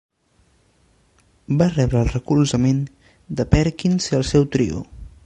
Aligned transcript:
Va 1.59 1.67
rebre 1.75 2.01
el 2.05 2.09
recolzament 2.15 2.83
de 3.41 3.47
Perkins 3.55 4.13
i 4.13 4.21
el 4.23 4.29
seu 4.35 4.49
trio. 4.57 4.83